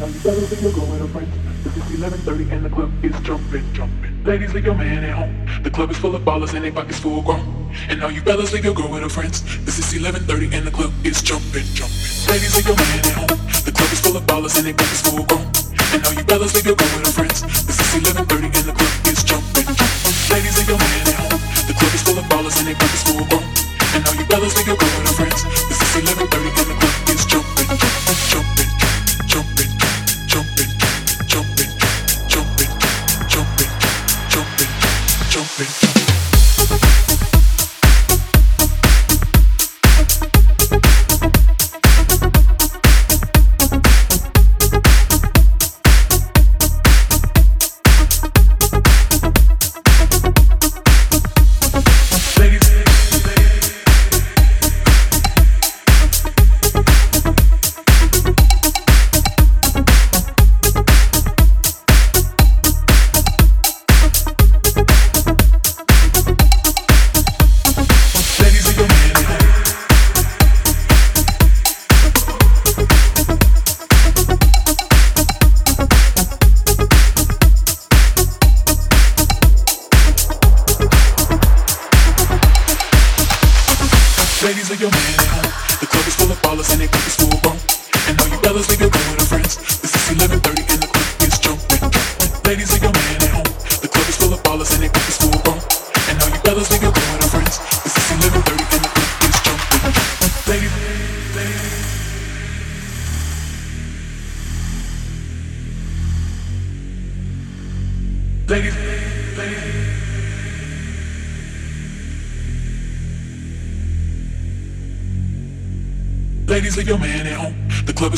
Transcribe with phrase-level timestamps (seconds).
[0.00, 1.28] 97 single go with a friend.
[1.76, 4.24] is 11:30 and the club is jumping, jumping.
[4.24, 5.36] Ladies, leave your man at home.
[5.62, 7.44] The club is full of ballers and they pockets full grown.
[7.90, 9.44] And now you fellas leave your girl with her friends.
[9.66, 12.00] This is 11:30 and the club is jumping, jumping.
[12.32, 13.36] Ladies, leave your man at home.
[13.68, 15.44] The club is full of ballers and they pockets full grown.
[15.92, 17.44] And now you fellas leave your girl with her friends.
[17.68, 20.16] This is 11:30 and the club is jumping, jumping.
[20.32, 21.40] Ladies, leave your man at home.
[21.68, 23.44] The club is full of ballers and they pockets full grown.
[23.92, 25.44] And now you fellas leave your girl with her friends.
[25.68, 28.69] This is 11:30 and the club is jumping, jumping, jumping.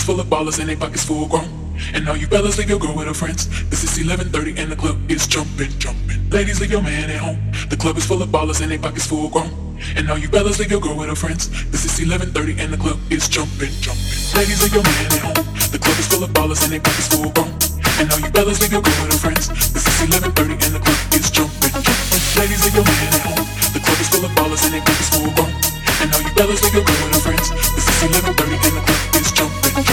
[0.02, 1.46] Is full of ballers and they pockets full grown.
[1.94, 3.46] And now you fellas leave your girl with her friends.
[3.70, 6.28] This is 11:30 and the club is jumping, jumping.
[6.28, 7.38] Ladies, leave your man at home.
[7.70, 9.46] The club is full of ballers and they pockets full grown.
[9.94, 11.50] And now you fellas leave your girl with her friends.
[11.70, 14.10] This is 11:30 and the club is jumping, jumping.
[14.34, 15.46] Ladies, leave your man at home.
[15.70, 17.54] The club is full of ballers and they pockets full grown.
[18.02, 19.46] And now you fellas leave your girl with her friends.
[19.70, 22.22] This is 11:30 and the club is jumping, jumping.
[22.40, 23.46] Ladies, leave your man at home.
[23.70, 25.81] The club is full of ballers and they pockets full grown.
[26.02, 27.48] And all you fellas think you're cool with friends.
[27.50, 29.84] The sissy little birdie and the club is jumping,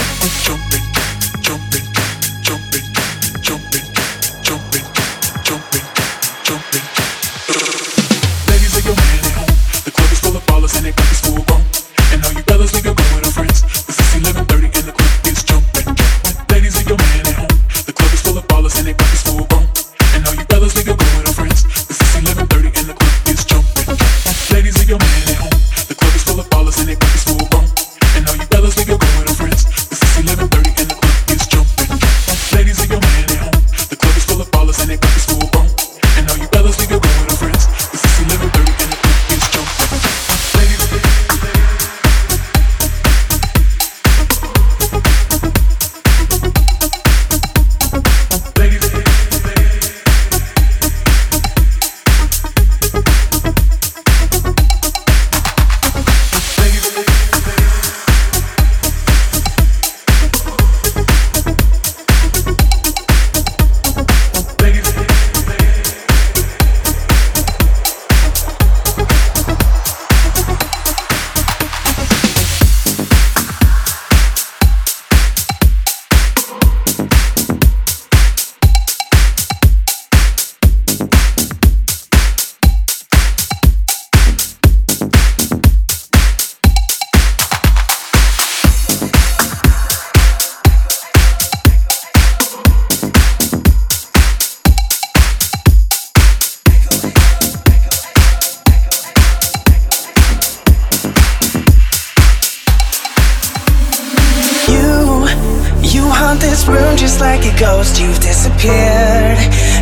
[0.42, 0.82] jumping,
[1.40, 1.99] jumping, jumping.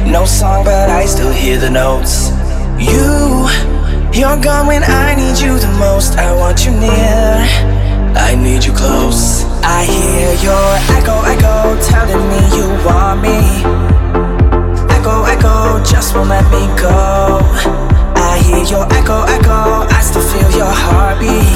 [0.09, 2.31] No song, but I still hear the notes.
[2.81, 3.45] You,
[4.11, 6.17] you're gone when I need you the most.
[6.17, 7.45] I want you near.
[8.17, 9.45] I need you close.
[9.63, 13.37] I hear your echo, echo, telling me you want me.
[14.97, 17.41] Echo, echo, just won't let me go.
[18.17, 21.53] I hear your echo, echo, I still feel your heartbeat.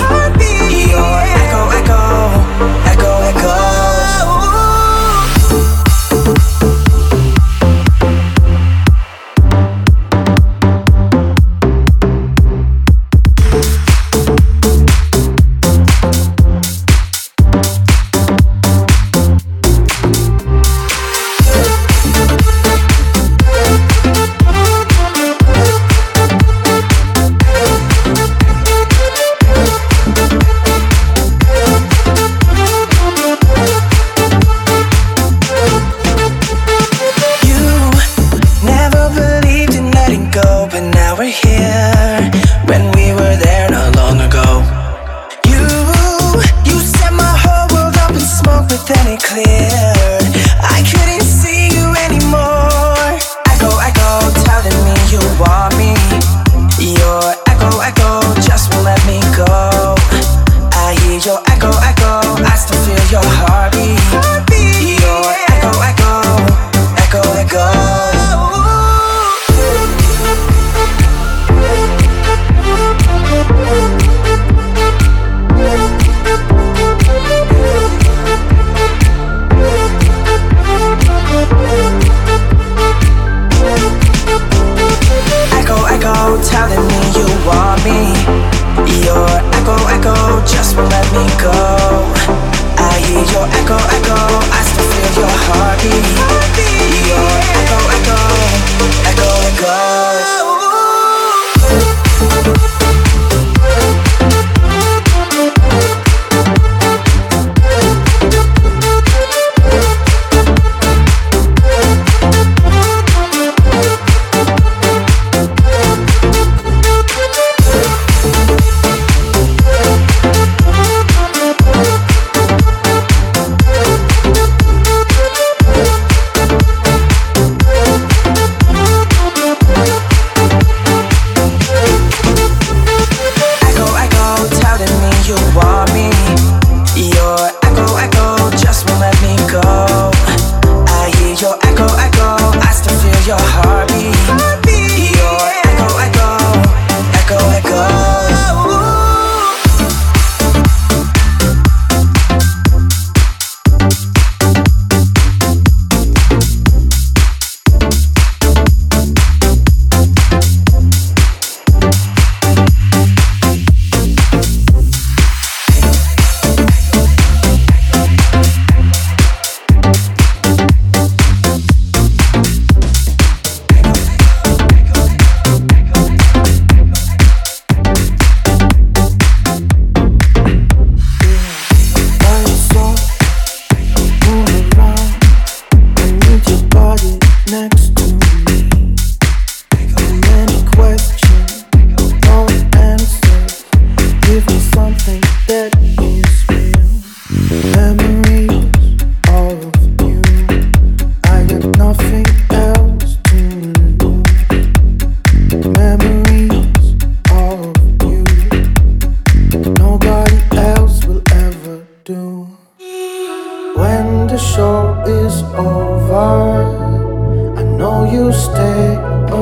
[0.93, 2.03] Your echo, echo,
[2.85, 3.92] echo, echo.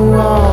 [0.01, 0.50] wall.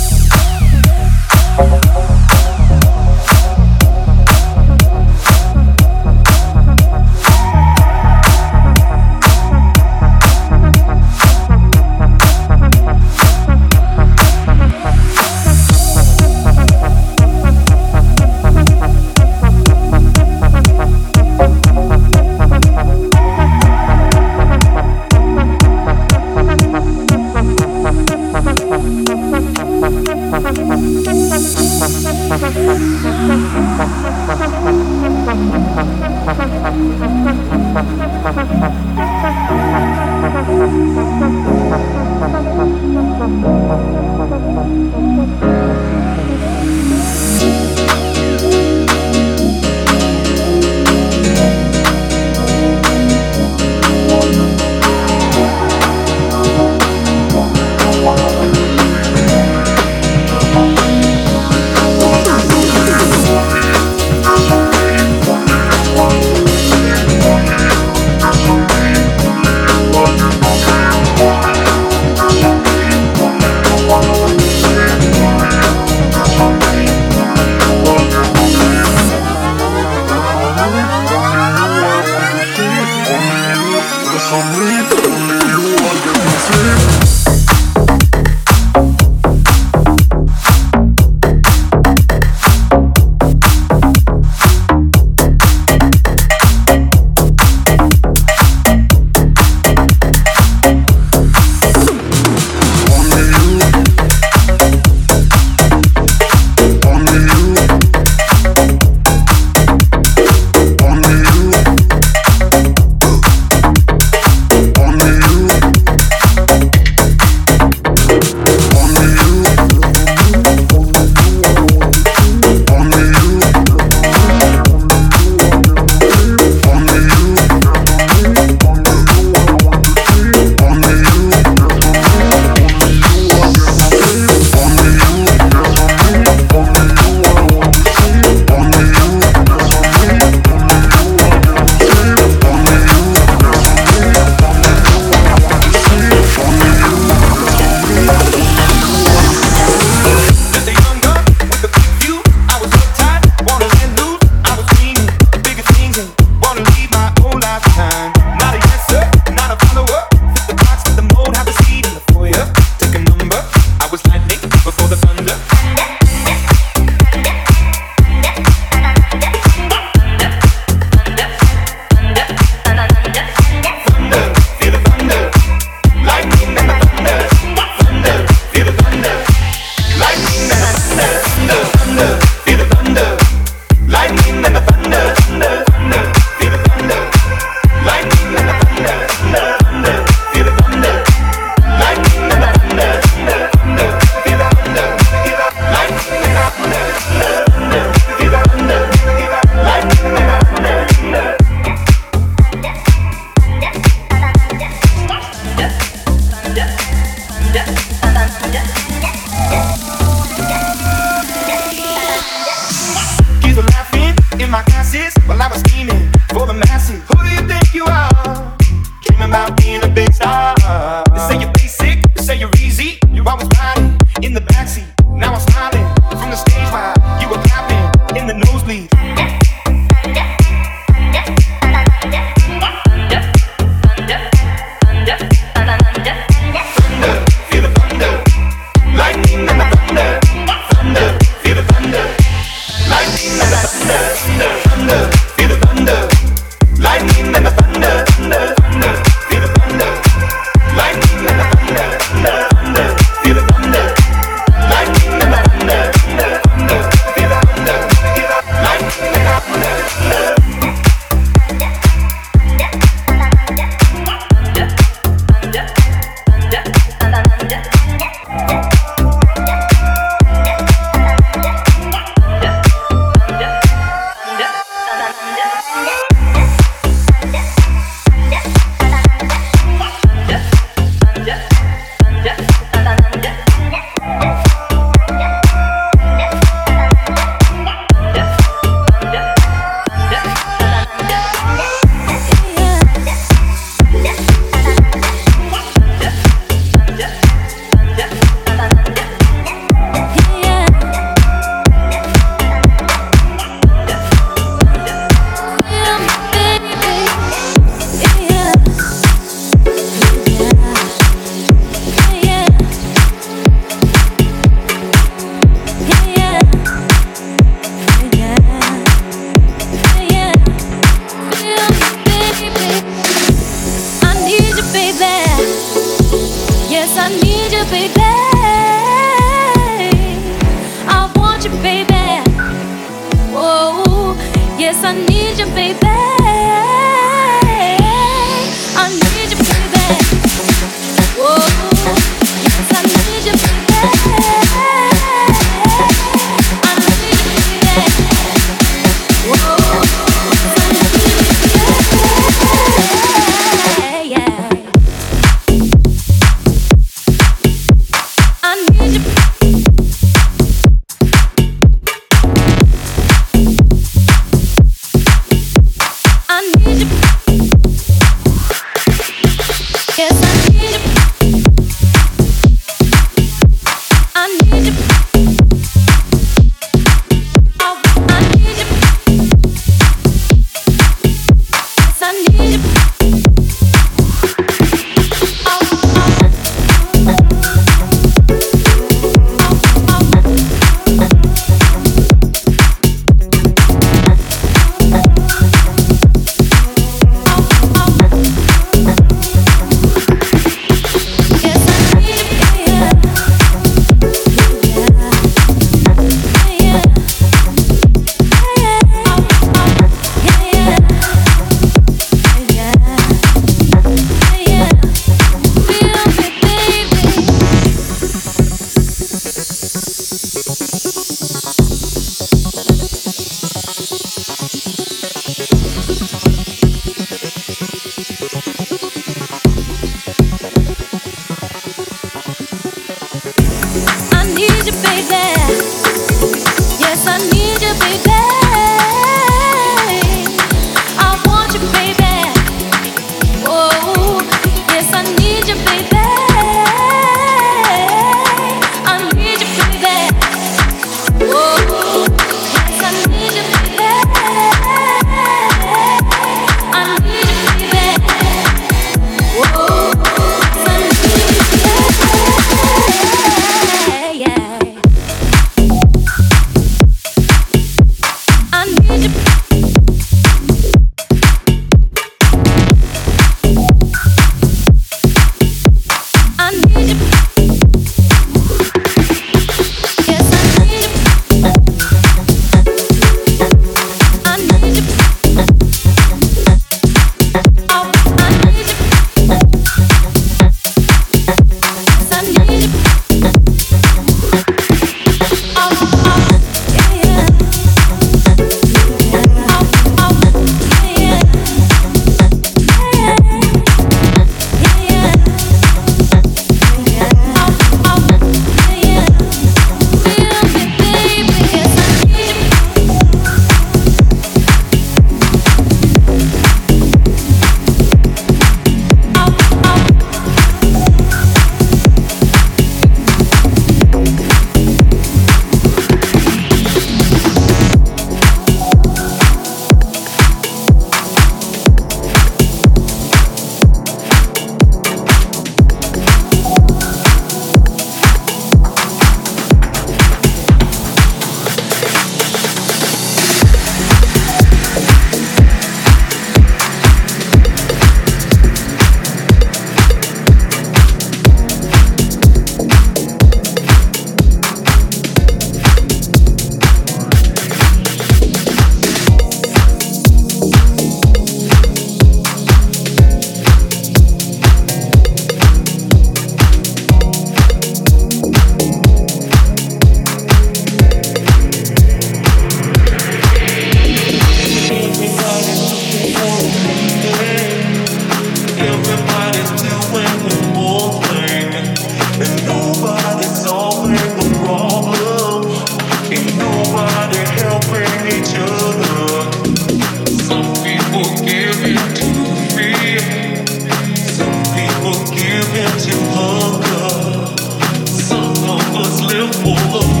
[599.73, 600.00] Oh.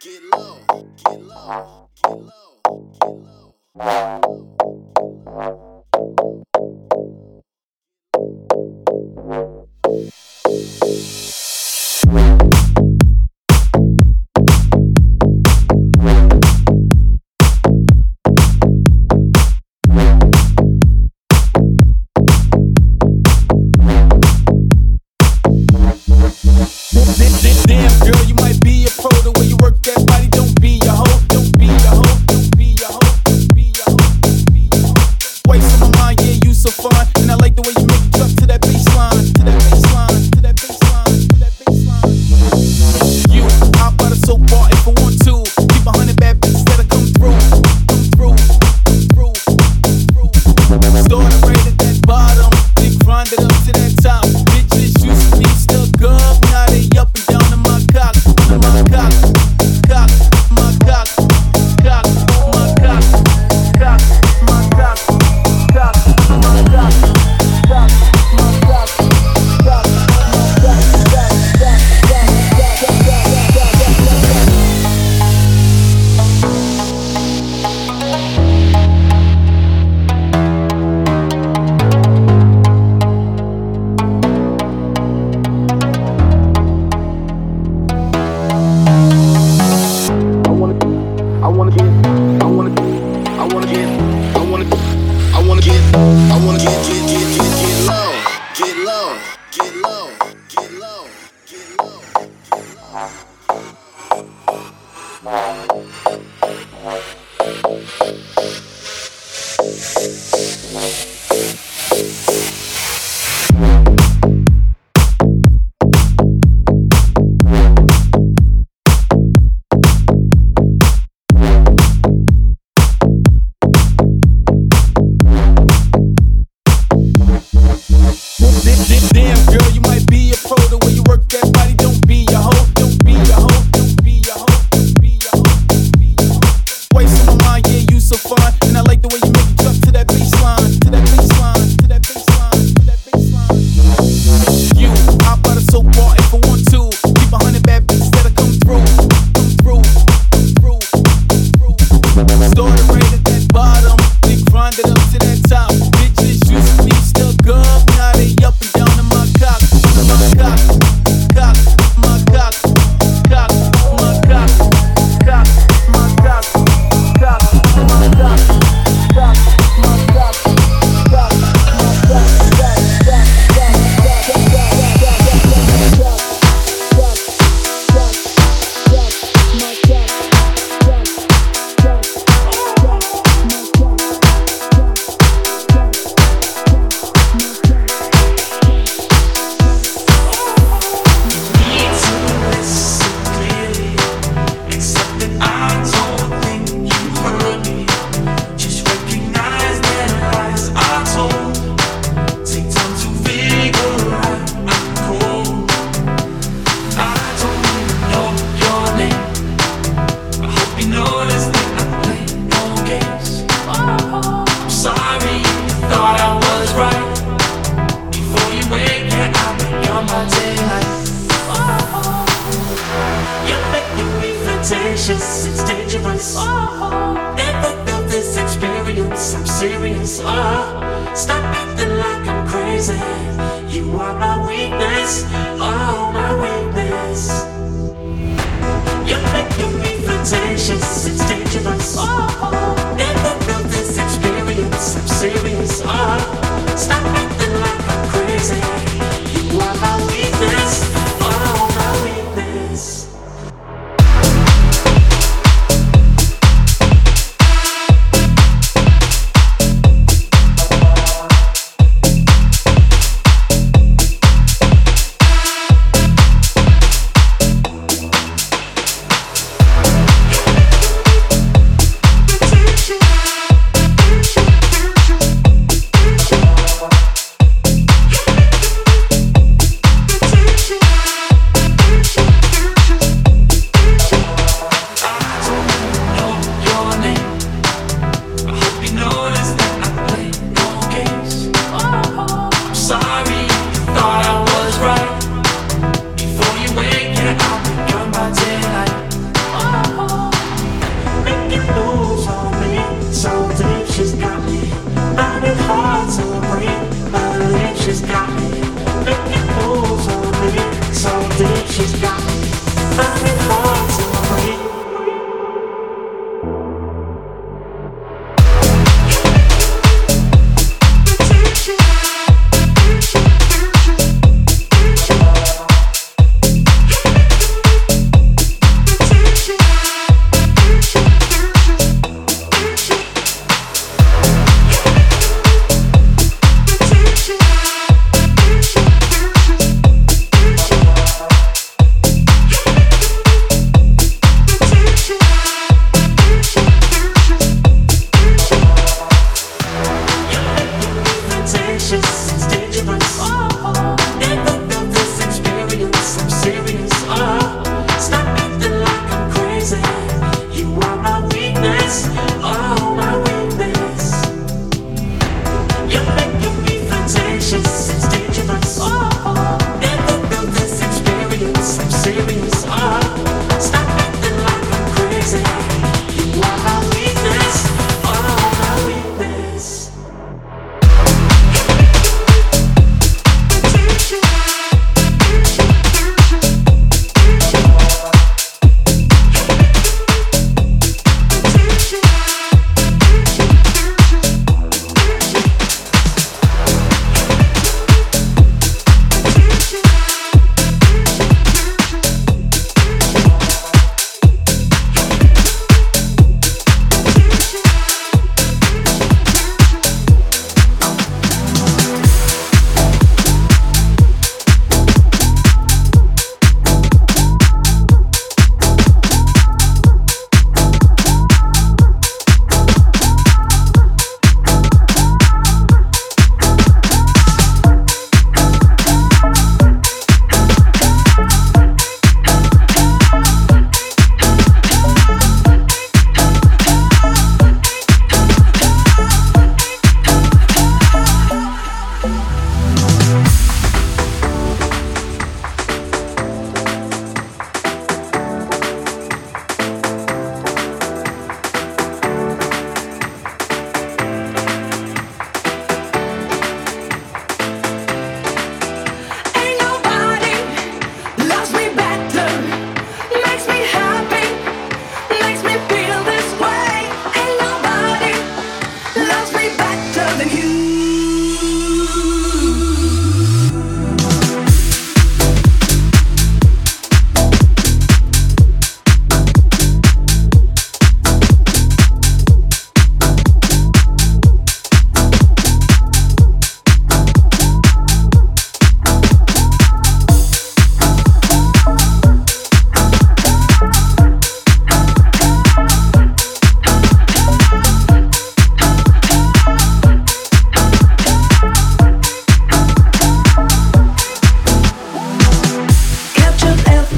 [0.00, 2.60] Get low, get low, get low,
[3.00, 3.54] get low.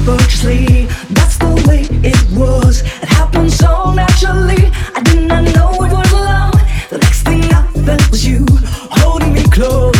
[0.01, 0.85] effortlessly.
[1.09, 2.81] That's the way it was.
[2.81, 4.71] It happened so naturally.
[4.95, 6.53] I did not know it was love.
[6.89, 9.90] The next thing I felt was you holding me close.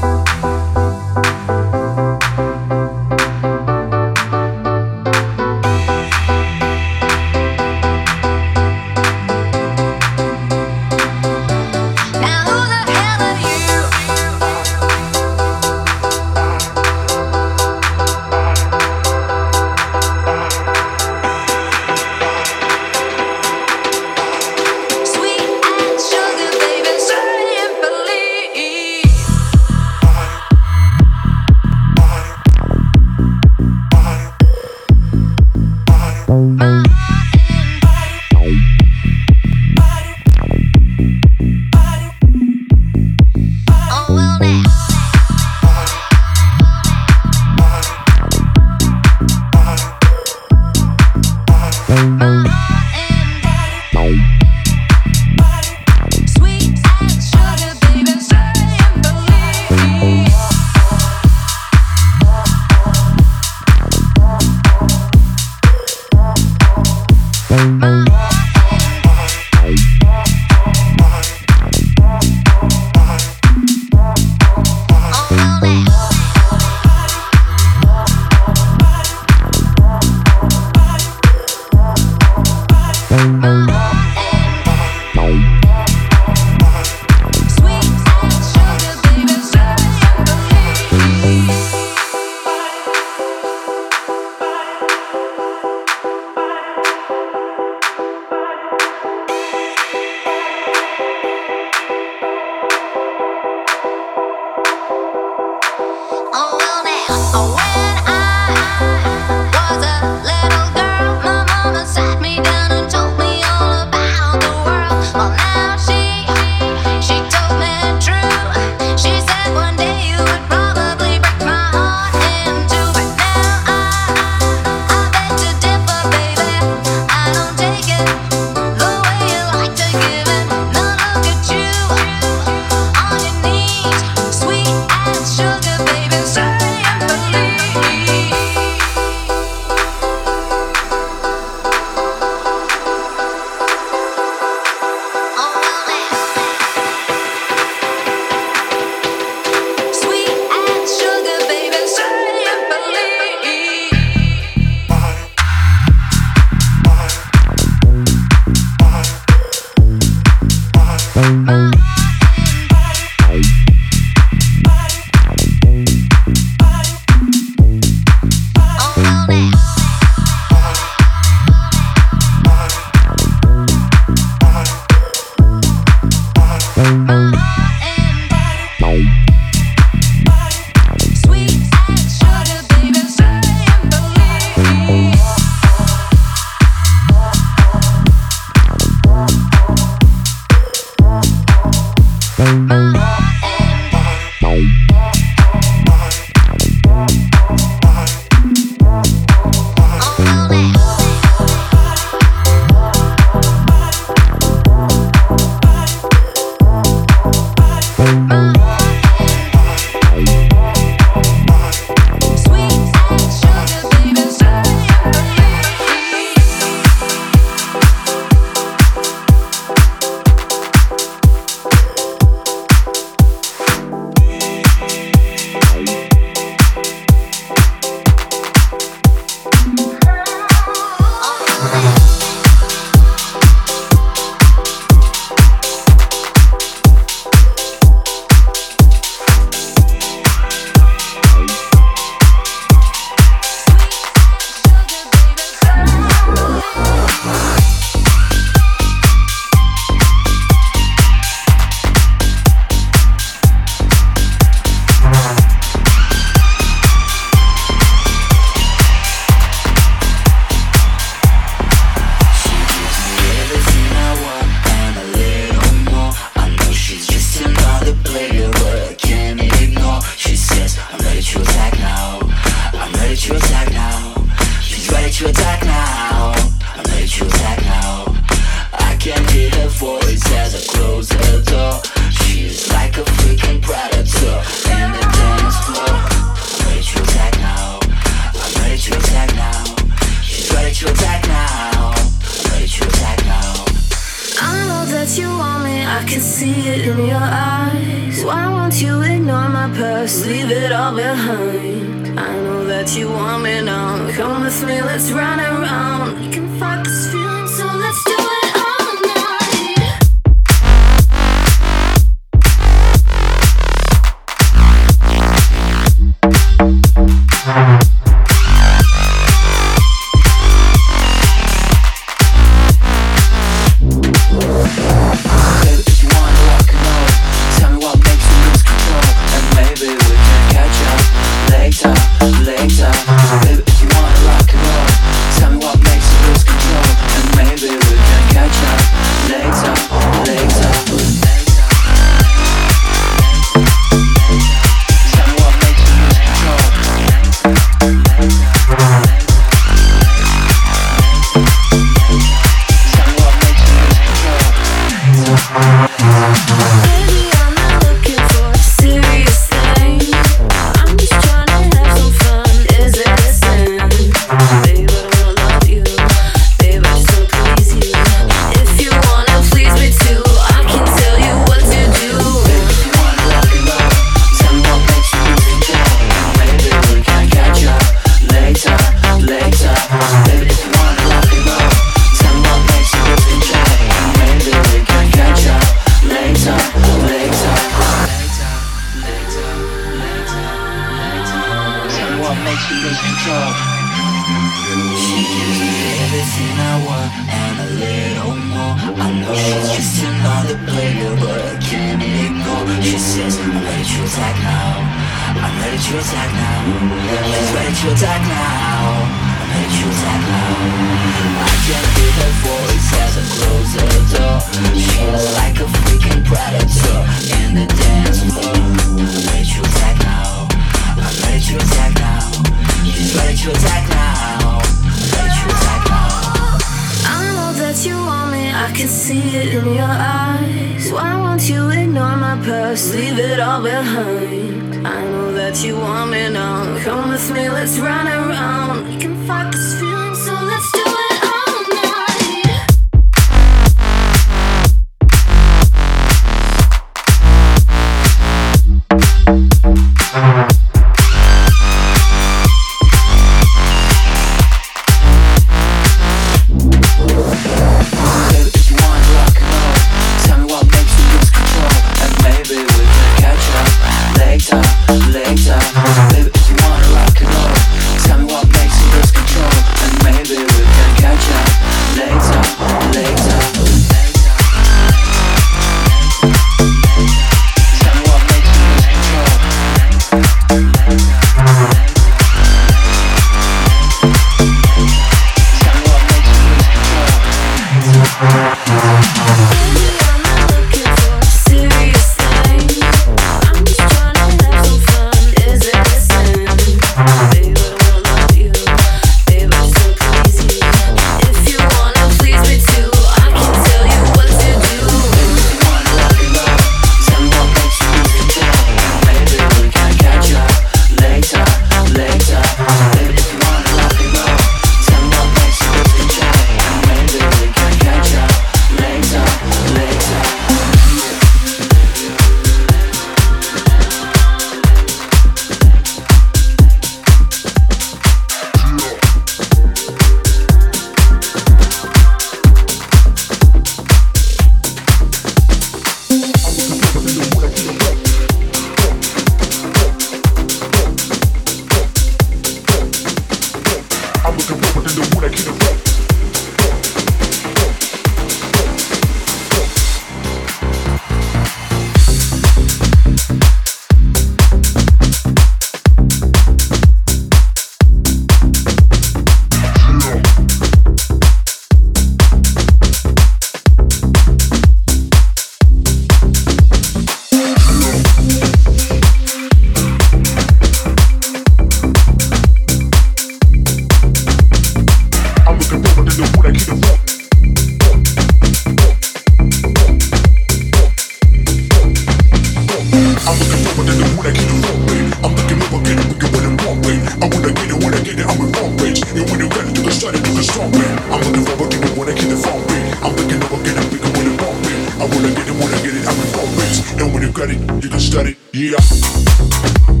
[595.83, 600.00] get it, I'm in And when you got it, you can study, yeah.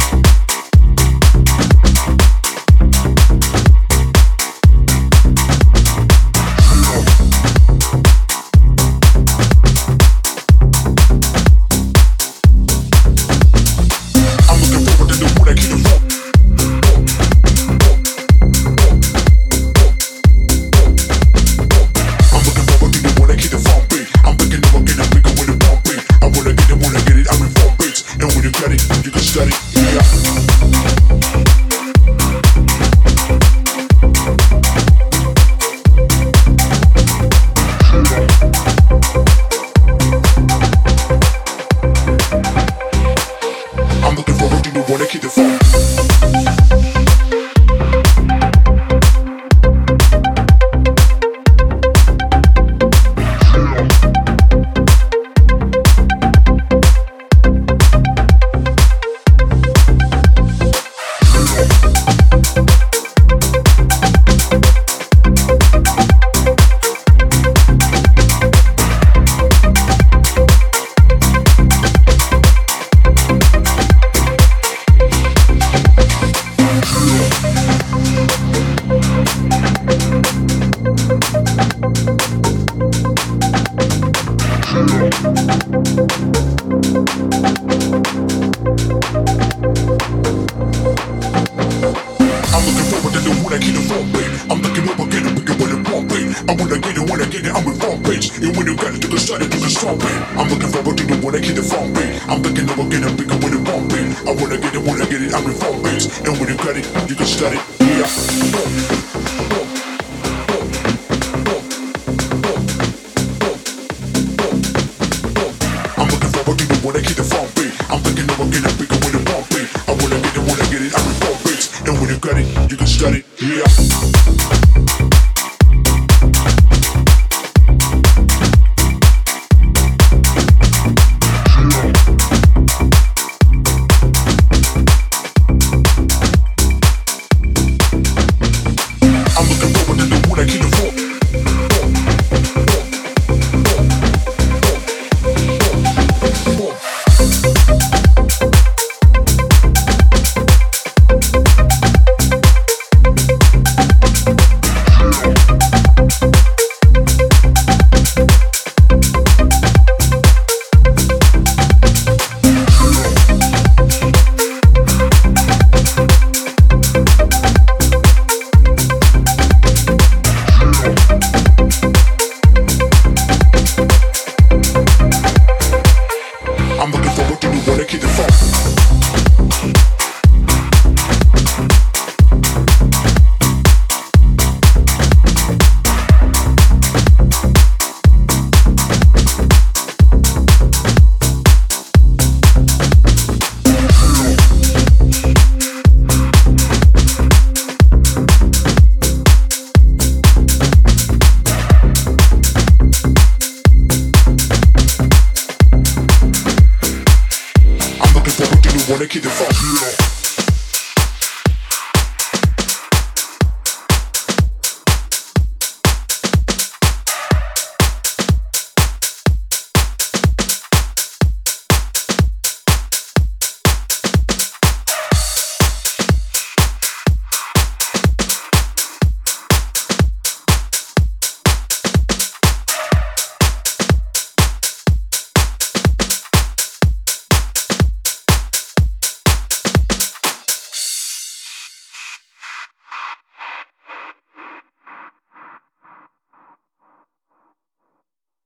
[122.71, 123.23] you can study.
[123.41, 125.20] Yeah.